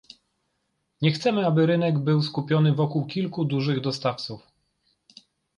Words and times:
Nie 1.01 1.11
chcemy, 1.11 1.45
aby 1.45 1.65
rynek 1.65 1.99
był 1.99 2.21
skupiony 2.23 2.73
wokół 2.75 3.05
kilku 3.05 3.45
dużych 3.45 3.81
dostawców 3.81 4.47